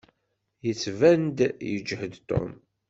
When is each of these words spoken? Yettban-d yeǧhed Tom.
Yettban-d 0.65 1.39
yeǧhed 1.71 2.13
Tom. 2.29 2.51